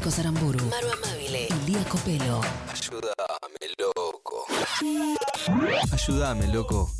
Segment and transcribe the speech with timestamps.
[0.00, 2.40] Marcos Aramburu, Maru Amabile, Lía Copelo.
[2.72, 4.46] Ayúdame, loco.
[5.92, 6.90] Ayúdame, loco.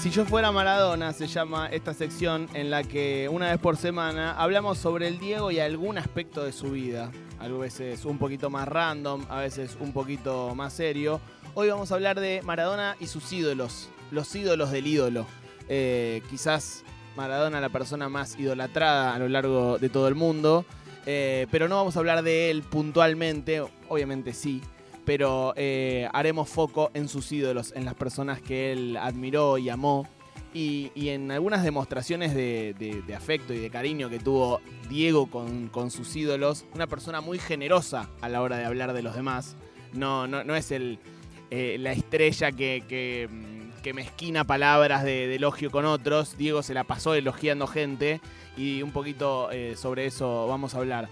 [0.00, 4.32] Si yo fuera Maradona, se llama esta sección en la que una vez por semana
[4.32, 7.10] hablamos sobre el Diego y algún aspecto de su vida.
[7.42, 11.20] A veces un poquito más random, a veces un poquito más serio.
[11.54, 15.26] Hoy vamos a hablar de Maradona y sus ídolos, los ídolos del ídolo.
[15.68, 16.84] Eh, quizás
[17.16, 20.64] Maradona la persona más idolatrada a lo largo de todo el mundo,
[21.04, 24.62] eh, pero no vamos a hablar de él puntualmente, obviamente sí,
[25.04, 30.06] pero eh, haremos foco en sus ídolos, en las personas que él admiró y amó.
[30.54, 36.66] Y, en algunas demostraciones de, afecto y de cariño que tuvo Diego con, sus ídolos,
[36.74, 39.56] una persona muy generosa a la hora de hablar de los demás.
[39.94, 40.98] No, no, no es el,
[41.50, 43.28] eh, la estrella que, que,
[43.82, 46.36] que, mezquina palabras de, elogio con otros.
[46.38, 48.20] Diego se la pasó elogiando gente
[48.56, 51.08] y un poquito eh, sobre eso vamos a hablar.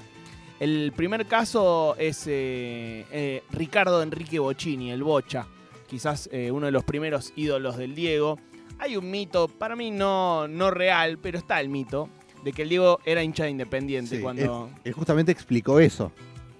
[0.59, 5.47] El primer caso es eh, Ricardo Enrique Bocini, el Bocha,
[5.87, 8.39] quizás uno de los primeros ídolos del Diego.
[8.81, 12.09] Hay un mito, para mí no, no real, pero está el mito,
[12.43, 14.71] de que el Diego era hincha de Independiente cuando...
[14.85, 16.11] Él, justamente explicó eso.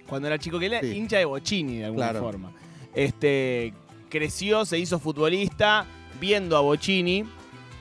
[0.07, 2.51] Cuando era chico, que era hincha de Bocini de alguna forma.
[2.93, 3.73] Este,
[4.09, 5.85] creció, se hizo futbolista
[6.19, 7.25] viendo a Bocini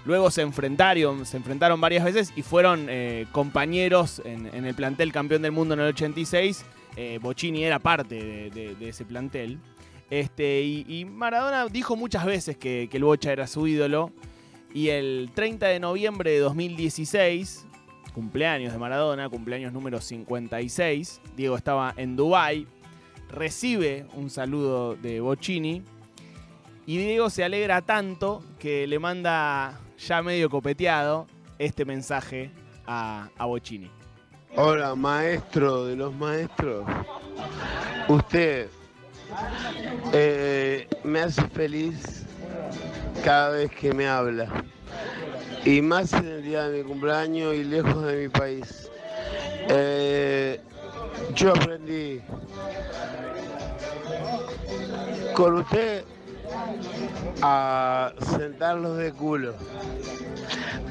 [0.05, 5.43] Luego se enfrentaron, se enfrentaron varias veces y fueron eh, compañeros en, el plantel campeón
[5.43, 6.65] del mundo en el 86.
[6.97, 9.59] Eh, Bocini era parte de, ese plantel.
[10.11, 14.11] Este, y, Maradona dijo muchas veces que, el Bocha era su ídolo.
[14.75, 17.67] Y el 30 de noviembre de 2016,
[18.13, 22.67] cumpleaños de Maradona, cumpleaños número 56, Diego estaba en Dubái,
[23.29, 25.83] recibe un saludo de Bocini.
[26.87, 31.27] Y Diego se alegra tanto que le manda ya medio copeteado,
[31.59, 32.51] este mensaje
[32.87, 33.91] a, a Bocini.
[34.57, 36.85] Hola, maestro de los maestros.
[38.09, 38.69] Usted
[40.13, 42.25] eh, me hace feliz
[43.25, 44.49] cada vez que me habla.
[45.65, 48.91] Y más en el día de mi cumpleaños y lejos de mi país.
[49.69, 50.61] Eh,
[51.35, 52.21] yo aprendí
[55.35, 56.05] con usted
[57.43, 59.55] a sentarlos de culo.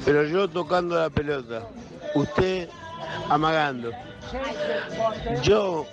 [0.04, 1.62] Pero yo tocando la pelota,
[2.14, 2.68] usted
[3.28, 3.90] amagando.
[5.42, 5.86] Yo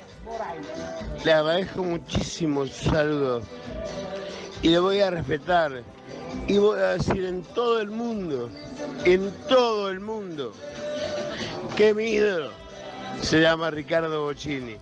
[1.24, 3.42] le agradezco muchísimo su saludo
[4.62, 5.84] y le voy a respetar
[6.48, 8.50] y voy a decir en todo el mundo,
[9.06, 10.54] en todo el mundo,
[11.76, 12.52] que mi ídolo
[13.22, 14.78] se llama Ricardo Bocini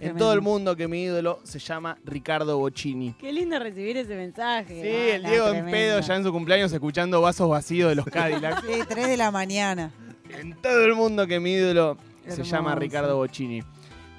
[0.00, 3.14] en todo el mundo que mi ídolo se llama Ricardo Bocini.
[3.20, 4.80] Qué lindo recibir ese mensaje.
[4.82, 8.62] Sí, el Diego en pedo ya en su cumpleaños escuchando vasos vacíos de los Cadillacs.
[8.66, 9.92] sí, 3 de la mañana.
[10.30, 13.62] En todo el mundo que mi ídolo se llama Ricardo Bocini.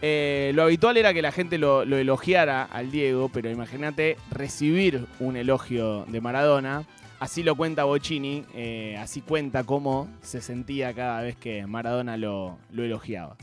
[0.01, 5.35] Eh, lo habitual era que la gente lo, elogiara al Diego, pero imagínate recibir un
[5.35, 6.85] elogio de Maradona.
[7.19, 12.57] Así lo cuenta Bocini, eh, así cuenta cómo se sentía cada vez que Maradona lo
[12.75, 13.37] elogiaba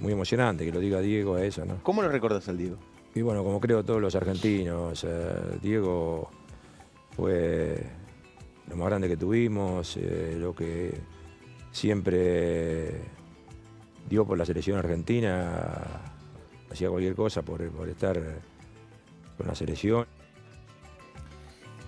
[0.00, 1.82] muy emocionante que lo diga Diego a eso, ¿no?
[1.82, 2.76] ¿Cómo lo recordas al Diego?
[3.14, 6.30] Y bueno, como creo todos los argentinos, eh, Diego
[7.16, 7.82] fue
[8.68, 10.94] lo más grande que tuvimos, eh, lo que
[11.72, 13.00] siempre
[14.08, 16.02] dio por la selección argentina,
[16.70, 18.20] hacía cualquier cosa por, estar
[19.36, 20.06] con la selección.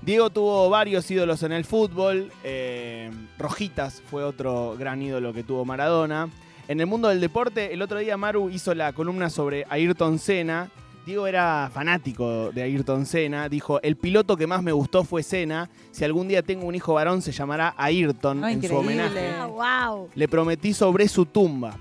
[0.02, 5.64] Diego tuvo varios ídolos en el fútbol, eh, Rojitas fue otro gran ídolo que tuvo
[5.64, 6.30] Maradona.
[6.68, 10.70] En el mundo del deporte, el otro día Maru hizo la columna sobre Ayrton Senna.
[11.04, 13.48] Diego era fanático de Ayrton Senna.
[13.48, 15.68] Dijo, el piloto que más me gustó fue Senna.
[15.90, 19.32] Si algún día tengo un hijo varón, se llamará Ayrton en su homenaje.
[19.48, 20.08] wow.
[20.14, 21.76] Le prometí sobre su tumba.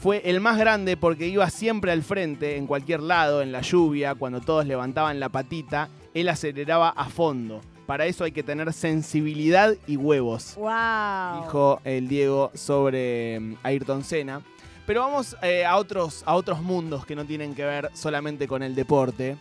[0.00, 4.14] Fue el más grande porque iba siempre al frente, en cualquier lado, en la lluvia,
[4.14, 7.60] cuando todos levantaban la patita, él aceleraba a fondo.
[7.84, 10.54] Para eso hay que tener sensibilidad y huevos.
[10.56, 11.42] Wow.
[11.42, 14.40] Dijo el Diego sobre mm, Ayrton Senna.
[14.86, 18.62] Pero vamos eh, a, otros, a otros mundos que no tienen que ver solamente con
[18.62, 19.36] el deporte.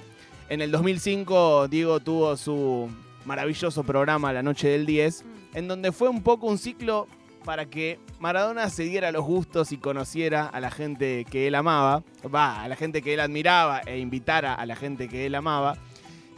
[0.49, 2.89] En el 2005 Diego tuvo su
[3.23, 5.57] maravilloso programa La Noche del 10, mm.
[5.57, 7.07] en donde fue un poco un ciclo
[7.45, 12.03] para que Maradona se diera los gustos y conociera a la gente que él amaba,
[12.33, 15.77] va, a la gente que él admiraba e invitara a la gente que él amaba.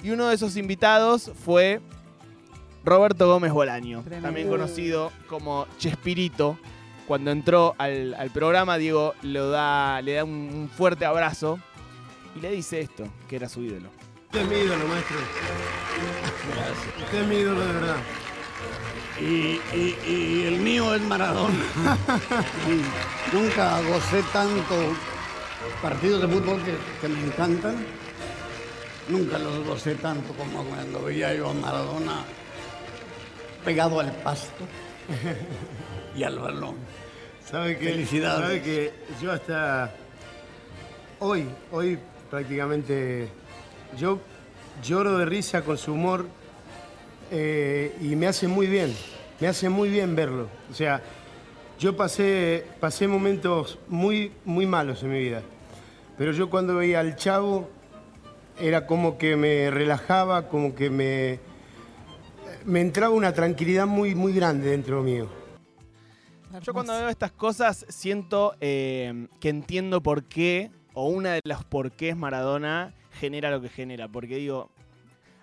[0.03, 1.81] Y uno de esos invitados fue
[2.83, 6.57] Roberto Gómez Bolaño, también conocido como Chespirito.
[7.07, 11.59] Cuando entró al, programa, Diego le da, le da un fuerte abrazo
[12.35, 13.89] y le dice esto, que era su ídolo.
[14.25, 15.17] Usted es mi ídolo, maestro.
[17.03, 17.97] Usted es mi ídolo de verdad.
[19.21, 21.53] Y, y- y el mío es Maradona.
[23.33, 24.75] Nunca gocé tanto
[25.81, 27.85] partidos de fútbol que, que me encantan.
[29.09, 32.23] Nunca los gocé tanto como cuando veía yo a Maradona
[33.63, 34.63] pegado al pasto
[36.15, 36.75] y al balón.
[37.49, 38.41] ¿Sabe que, Felicidades.
[38.41, 39.93] ¿Sabe que yo hasta
[41.19, 43.29] hoy, hoy prácticamente,
[43.99, 44.19] yo
[44.83, 46.25] lloro de risa con su humor
[47.31, 48.93] eh, y me hace muy bien,
[49.39, 50.49] me hace muy bien verlo.
[50.69, 51.01] O sea,
[51.79, 55.41] yo pasé, pasé momentos muy, muy malos en mi vida,
[56.17, 57.69] pero yo cuando veía al chavo
[58.59, 61.39] era como que me relajaba, como que me,
[62.65, 65.27] me entraba una tranquilidad muy, muy grande dentro mío.
[66.61, 71.63] Yo cuando veo estas cosas siento eh, que entiendo por qué, o una de las
[71.63, 74.09] por qué Maradona genera lo que genera.
[74.09, 74.69] Porque digo,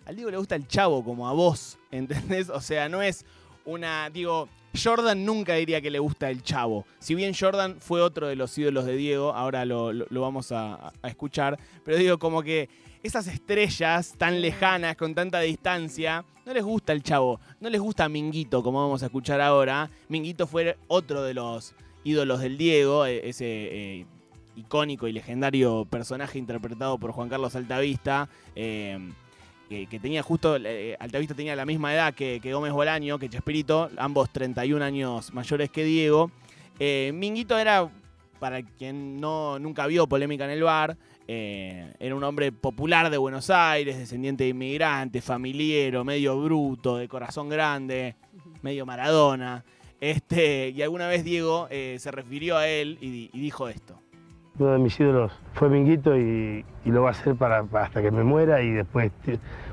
[0.08, 2.48] al Diego le gusta el chavo como a vos, ¿entendés?
[2.50, 3.24] O sea, no es
[3.64, 4.48] una, digo,
[4.82, 6.84] Jordan nunca diría que le gusta el chavo.
[6.98, 10.50] Si bien Jordan fue otro de los ídolos de Diego, ahora lo, lo- lo vamos
[10.52, 12.68] a, a escuchar, pero digo, como que
[13.02, 18.08] esas estrellas tan lejanas, con tanta distancia, no les gusta el chavo, no les gusta
[18.08, 19.90] Minguito, como vamos a escuchar ahora.
[20.08, 21.74] Minguito fue otro de los
[22.04, 24.06] ídolos del Diego, e- ese eh,
[24.56, 28.28] icónico y legendario personaje interpretado por Juan Carlos Altavista.
[28.56, 28.98] eh,
[29.68, 33.28] que, que tenía justo, eh, Altavista tenía la misma edad que, que Gómez Bolaño, que
[33.28, 36.30] Chespirito, ambos 31 años mayores que Diego.
[36.78, 37.90] Eh, Minguito era,
[38.38, 43.18] para quien no, nunca vio polémica en el bar, eh, era un hombre popular de
[43.18, 48.16] Buenos Aires, descendiente de inmigrantes, familiero, medio bruto, de corazón grande,
[48.62, 49.64] medio Maradona.
[50.00, 54.00] Este, y alguna vez Diego eh, se refirió a él y dijo esto.
[54.58, 58.02] Uno de mis ídolos fue Minguito y, y lo va a hacer para, para hasta
[58.02, 59.12] que me muera y después,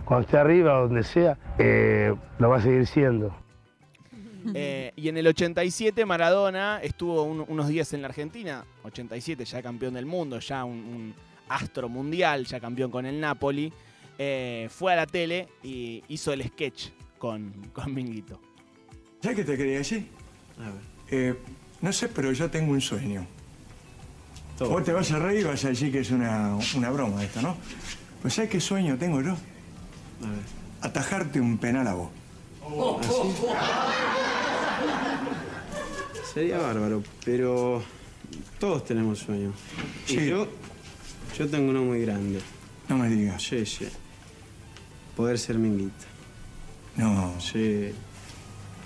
[0.06, 3.36] cuando esté arriba o donde sea, eh, lo va a seguir siendo.
[4.54, 9.64] Eh, y en el 87 Maradona estuvo un- unos días en la Argentina, 87 ya
[9.64, 11.16] campeón del mundo, ya un, un
[11.50, 13.74] astro mundial, ya campeón con el Napoli.
[14.20, 18.40] Eh, fue a la tele y hizo el sketch con, con Minguito.
[19.20, 20.10] ¿Sabes qué te quería decir?
[21.10, 21.34] Eh,
[21.82, 23.26] no sé, pero yo tengo un sueño.
[24.60, 27.42] Vos te vas a reír y vas a decir que es una, una broma esto,
[27.42, 27.58] ¿no?
[28.22, 29.36] Pues ¿sabes qué sueño tengo yo?
[30.82, 32.10] Atajarte un penal a vos.
[36.34, 37.84] Sería bárbaro, pero
[38.60, 39.54] todos tenemos sueños.
[40.06, 40.20] Sí.
[40.20, 40.48] Y yo,
[41.38, 42.40] yo tengo uno muy grande.
[42.88, 43.42] No me digas.
[43.44, 43.88] Sí, sí.
[45.16, 46.06] Poder ser minguita.
[46.98, 47.34] No.
[47.40, 47.92] Sí,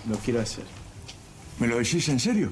[0.10, 0.66] lo quiero hacer.
[1.60, 2.52] ¿Me lo decís en serio?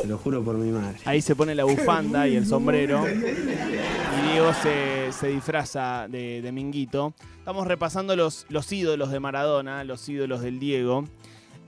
[0.00, 0.98] Te lo juro por mi madre.
[1.04, 3.04] Ahí se pone la bufanda y el sombrero.
[3.08, 7.14] Y Diego se, se disfraza de, de Minguito.
[7.38, 11.04] Estamos repasando los, los ídolos de Maradona, los ídolos del Diego.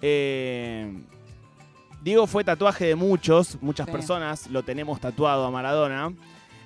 [0.03, 0.93] Eh,
[2.03, 3.93] Diego fue tatuaje de muchos, muchas Sí.
[3.93, 6.13] personas lo tenemos tatuado a Maradona.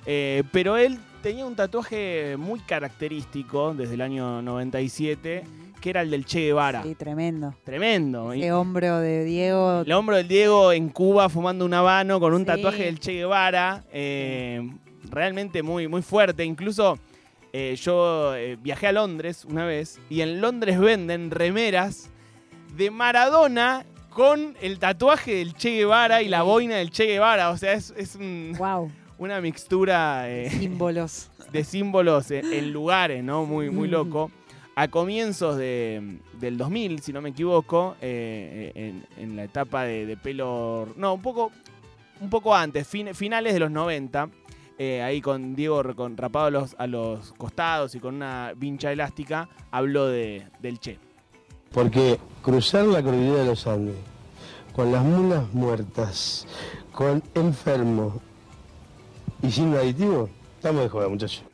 [0.05, 5.45] Eh, pero él tenía un tatuaje muy característico desde el año 97,
[5.83, 6.83] que era el del Che Guevara.
[6.83, 7.55] Sí, tremendo.
[7.65, 8.33] Tremendo.
[8.33, 9.83] Ese hombro de Diego.
[9.85, 12.47] el hombro del Diego en Cuba fumando un habano con un Sí.
[12.47, 13.85] tatuaje del Che Guevara.
[13.93, 14.63] eh,
[15.11, 16.45] realmente muy, muy fuerte.
[16.45, 16.99] Incluso
[17.53, 22.09] eh, yo eh, viajé a Londres una vez y en Londres venden remeras
[22.77, 27.51] de Maradona con el tatuaje del Che Guevara y la boina del Che Guevara.
[27.51, 28.91] O sea, es, es un- Wow.
[29.19, 31.31] una mixtura eh, Símbolos.
[31.53, 33.45] de símbolos en, en lugares, ¿no?
[33.45, 34.31] Muy, muy loco.
[34.75, 40.17] A comienzos de- del 2000, si no me equivoco, eh, en, en la etapa de,
[40.17, 40.89] pelo...
[40.97, 41.53] No, un poco,
[42.21, 44.31] un poco antes, fin- finales de los 90,
[44.79, 48.91] eh, ahí con Diego con rapado a los, a los costados y con una vincha
[48.91, 50.99] elástica, habló de, del Che.
[51.73, 53.97] Porque cruzar la cordillera de los Andes
[54.75, 56.47] con las mulas muertas,
[56.93, 58.15] con enfermos
[59.43, 61.45] y sin aditivo, estamos de joda, muchachos.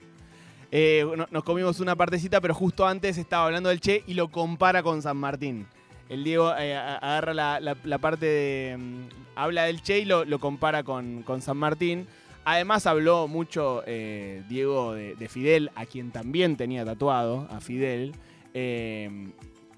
[0.71, 4.29] Eh, no- nos comimos una partecita, pero justo antes estaba hablando del Che y lo
[4.29, 5.67] compara con San Martín.
[6.09, 8.77] El Diego eh, agarra la, parte de.
[8.79, 12.07] mm, habla del Che y lo, compara con, San Martín.
[12.45, 18.15] Además, habló mucho eh, Diego de, de Fidel, a quien también tenía tatuado, a Fidel.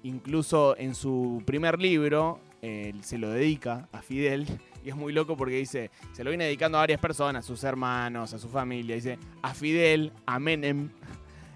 [0.03, 4.47] Incluso en su primer libro se lo dedica a Fidel.
[4.83, 7.63] Y es muy loco porque dice, se lo viene dedicando a varias personas, a sus
[7.63, 8.95] hermanos, a su familia.
[8.95, 10.89] Dice, a Fidel, a Menem.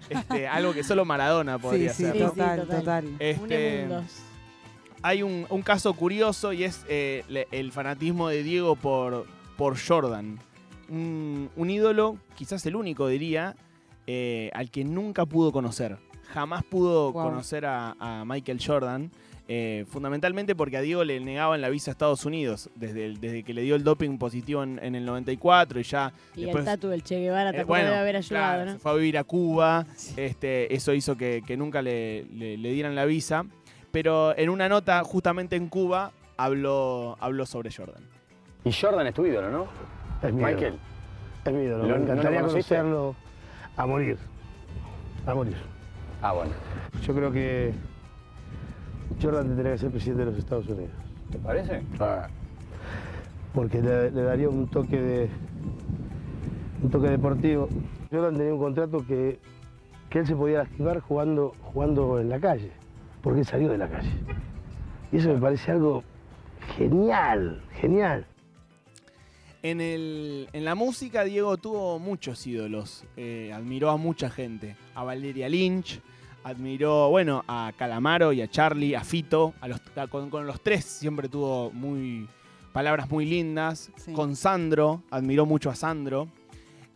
[0.08, 2.20] Este, algo que solo Maradona podría sí, sí, hacer.
[2.22, 2.28] ¿no?
[2.30, 2.78] total, total.
[2.78, 3.16] total.
[3.18, 3.88] Este,
[5.02, 9.76] hay un, un caso curioso y es eh, le- el fanatismo de Diego por, por
[9.76, 10.38] Jordan.
[10.88, 13.56] Un, un ídolo, quizás el único diría,
[14.06, 15.98] eh, al que nunca pudo conocer.
[16.32, 17.24] Jamás pudo Wow.
[17.24, 19.10] conocer a, a Michael Jordan.
[19.48, 23.42] Eh, fundamentalmente porque a Diego le negaban la visa a Estados Unidos desde, el- desde
[23.44, 26.64] que le dio el doping positivo en, en el 94 y ya Y después el
[26.64, 28.72] tatu del Che Guevara eh, tampoco bueno, debe haber ayudado, claro, ¿no?
[28.72, 29.86] Se fue a vivir a Cuba.
[30.16, 33.44] Este, eso hizo que, que nunca le, le- le dieran la visa.
[33.92, 38.02] Pero en una nota, justamente en Cuba, habló, habló sobre Jordan.
[38.64, 39.66] Y Jordan es tu ídolo, ¿no?
[40.22, 40.74] Es mi Michael.
[40.74, 40.78] ídolo.
[41.44, 41.86] Es mi ídolo.
[41.86, 43.14] ¿No- Me encantaría conocerlo
[43.76, 44.18] a morir.
[45.24, 45.56] A morir.
[46.20, 46.50] Ah, bueno.
[47.06, 47.72] Yo creo que
[49.20, 50.92] Jordan tendría que ser presidente de los Estados Unidos.
[51.30, 51.82] ¿Te parece?
[51.98, 52.28] Ah,
[53.54, 55.30] porque le, le daría un toque de
[56.82, 57.68] un toque deportivo.
[58.10, 59.38] Jordan tenía un contrato que,
[60.10, 62.70] que él se podía lastimar jugando, jugando en la calle,
[63.22, 64.10] porque él salió de la calle.
[65.12, 66.04] Y eso me parece algo
[66.76, 68.26] genial, genial.
[69.62, 73.04] En, el, en la música, Diego tuvo muchos ídolos.
[73.16, 74.76] Eh, admiró a mucha gente.
[74.94, 76.00] A Valeria Lynch,
[76.50, 79.54] admiró, bueno, a Calamaro y a Charlie, a Fito.
[79.60, 82.28] A los, a- con, con los tres siempre tuvo muy
[82.72, 83.90] palabras muy lindas.
[83.96, 84.12] Sí.
[84.12, 86.28] Con Sandro, admiró mucho a Sandro.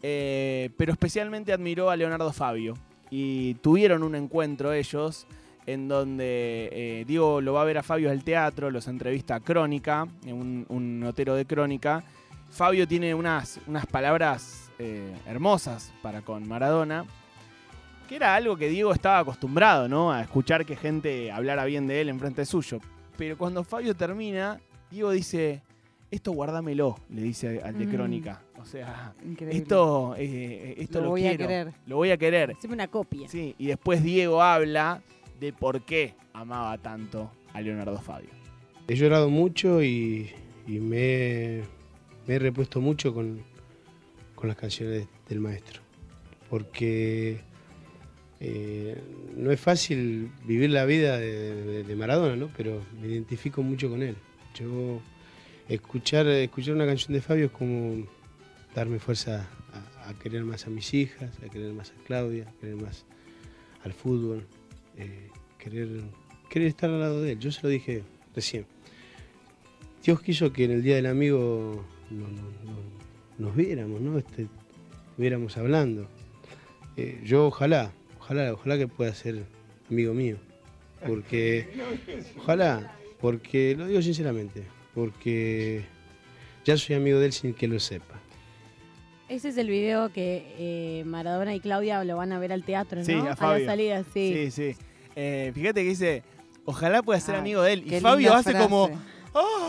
[0.02, 2.74] Eh, pero especialmente admiró a Leonardo Fabio.
[3.10, 5.26] Y tuvieron un encuentro ellos
[5.66, 9.40] en donde eh, Diego lo va a ver a Fabio al teatro, los entrevista a
[9.40, 12.02] Crónica, un, un notero de Crónica.
[12.50, 17.04] Fabio tiene unas, unas palabras eh, hermosas para con Maradona,
[18.10, 20.10] que era algo que Diego estaba acostumbrado, ¿no?
[20.10, 22.80] A escuchar que gente hablara bien de él en frente suyo.
[23.16, 25.62] Pero cuando Fabio termina, Diego dice,
[26.10, 27.90] esto guárdamelo, le dice al de Mm.
[27.94, 28.42] Crónica.
[28.58, 29.58] O sea, Increíble.
[29.62, 31.72] esto, eh, esto Lo lo, voy a quiero, querer.
[31.86, 32.50] Lo voy a querer.
[32.58, 33.28] Haceme una copia.
[33.28, 35.02] Sí, y después Diego habla
[35.38, 38.30] de por qué amaba tanto a Leonardo Fabio.
[38.88, 40.30] He llorado mucho y,
[40.66, 41.62] y me, he-
[42.26, 43.40] me he repuesto mucho con,
[44.34, 45.80] con las canciones del maestro.
[46.50, 47.40] Porque
[48.40, 48.96] eh,
[49.36, 52.50] no es fácil vivir la vida de, Maradona, ¿no?
[52.56, 54.16] Pero me identifico mucho con él.
[54.54, 55.00] Yo
[55.68, 58.06] escuchar, escuchar una canción de Fabio es como
[58.74, 59.48] darme fuerza
[60.06, 63.04] a, querer más a mis hijas, a querer más a Claudia, a querer más
[63.84, 64.46] al fútbol,
[64.96, 65.28] eh,
[65.58, 65.88] querer,
[66.48, 67.38] querer estar al lado de él.
[67.38, 68.02] Yo se lo dije
[68.34, 68.66] recién.
[70.02, 72.26] Dios quiso que en el Día del Amigo no-
[73.38, 74.18] nos viéramos, ¿no?
[74.18, 74.46] Este,
[75.10, 76.08] estuviéramos hablando.
[76.96, 77.92] Eh, yo ojalá,
[78.30, 79.44] ojalá, ojalá que pueda ser
[79.90, 80.36] amigo mío.
[81.06, 81.68] Porque,
[82.38, 85.84] ojalá, porque lo digo sinceramente, porque
[86.64, 88.20] ya soy amigo de él sin que lo sepa.
[89.28, 92.98] Ese es el video que eh, Maradona y Claudia lo van a ver al teatro,
[92.98, 93.04] ¿no?
[93.04, 93.64] Sí, a la Fabio.
[93.64, 94.32] salida, sí.
[94.34, 94.76] Sí, sí.
[95.16, 96.22] Eh, fíjate que dice,
[96.64, 97.84] ojalá pueda ser Ay, amigo de él.
[97.86, 98.64] Y Fabio hace frase.
[98.64, 98.90] como,
[99.34, 99.59] ¡ah!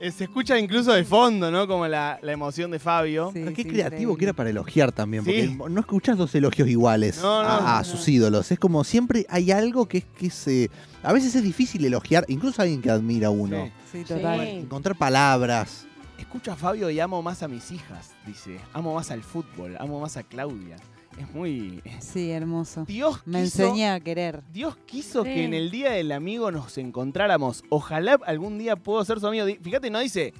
[0.00, 1.66] Eh, se escucha incluso de fondo, ¿no?
[1.66, 3.30] Como la, la emoción de Fabio.
[3.32, 5.58] Sí, Pero qué sí, creativo que era para elogiar también, porque Sí.
[5.68, 7.84] no escuchás dos elogios iguales No, no, a, no, a no.
[7.84, 8.52] sus ídolos.
[8.52, 10.70] Es como siempre hay algo que es que es, eh,
[11.02, 13.66] a veces es difícil elogiar, incluso a alguien que admira a uno.
[13.90, 13.98] Sí.
[13.98, 14.40] Sí, total.
[14.40, 14.48] Sí.
[14.58, 15.84] Encontrar palabras.
[16.16, 18.60] Escucho a Fabio y amo más a mis hijas, dice.
[18.74, 20.76] Amo más al fútbol, amo más a Claudia.
[21.18, 21.82] Es muy...
[22.00, 22.84] Sí, hermoso.
[22.84, 24.42] Dios Me quiso- enseña a querer.
[24.52, 25.30] Dios quiso Sí.
[25.34, 27.64] que en el Día del Amigo nos encontráramos.
[27.70, 29.46] Ojalá algún día puedo ser su amigo.
[29.62, 30.32] Fíjate, no dice,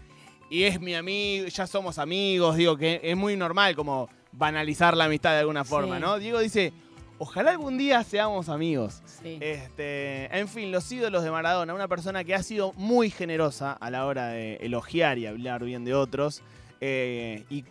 [0.50, 2.56] y es mi amigo, ya somos amigos.
[2.56, 6.00] Digo que es muy normal como banalizar la amistad de alguna forma, Sí.
[6.02, 6.18] ¿no?
[6.18, 6.73] Diego dice,
[7.18, 9.02] ojalá algún día seamos amigos.
[9.20, 9.38] Sí.
[9.40, 13.90] Este, en fin, los ídolos de Maradona, una persona que ha sido muy generosa a
[13.90, 16.42] la hora de elogiar y hablar bien de otros.
[16.80, 17.64] Eh, y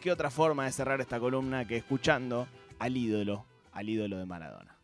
[0.00, 2.48] qué otra forma de cerrar esta columna que escuchando
[2.78, 4.76] al ídolo, al ídolo de Maradona.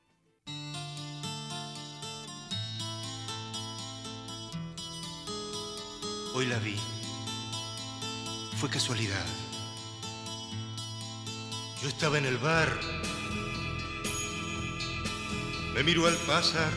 [6.35, 6.77] Hoy la vi.
[8.57, 9.27] Fue casualidad.
[11.83, 12.69] Yo estaba en el bar.
[15.75, 16.73] Me miró al pasar.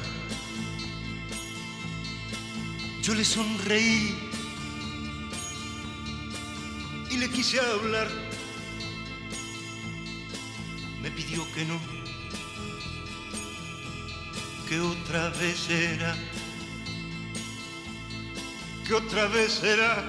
[3.01, 4.18] Yo le sonreí
[7.12, 8.25] y le quise hablar.
[11.15, 11.79] Pidió que no,
[14.67, 16.15] que otra vez era,
[18.86, 20.03] que otra vez era,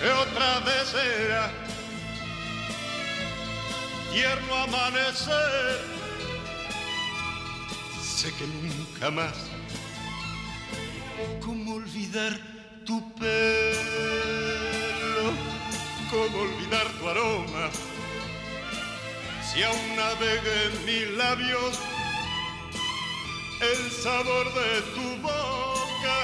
[0.00, 1.52] que otra vez era.
[4.12, 5.84] Tierno amanecer,
[8.00, 9.34] sé que nunca más.
[11.44, 12.38] ¿Cómo olvidar
[12.86, 13.26] tu pelo?
[16.10, 17.70] ¿Cómo olvidar tu aroma?
[19.56, 21.78] Si aún navega en mis labios
[23.62, 26.16] el sabor de tu boca,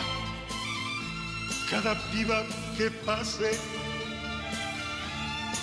[1.70, 2.44] cada piba
[2.76, 3.58] que pase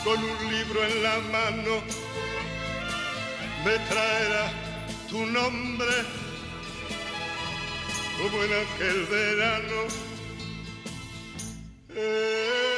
[0.03, 1.83] con un libro en la mano,
[3.63, 4.51] me traerá
[5.07, 5.95] tu nombre
[8.17, 9.81] como en aquel verano.
[11.95, 12.68] Eh,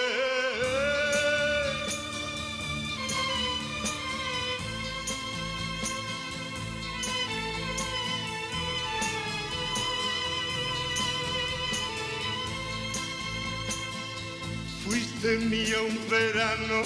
[15.23, 16.81] Mía un verano,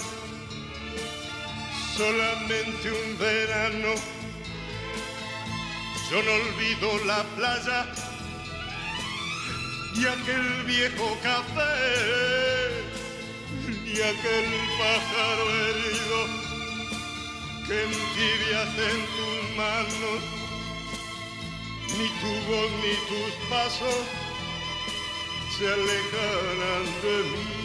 [1.95, 3.95] solamente un verano.
[6.11, 7.85] Yo no olvido la playa
[9.95, 12.73] y aquel viejo café
[13.85, 14.47] y aquel
[14.79, 16.27] pájaro herido
[17.67, 20.21] que entibias en tus manos.
[21.97, 24.03] Ni tu voz ni tus pasos
[25.57, 27.64] se alejarán de mí.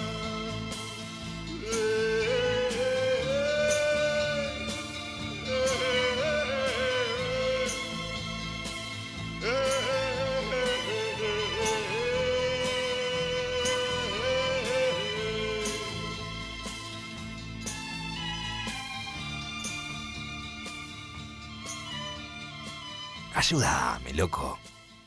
[23.41, 24.60] Ayúdame, loco.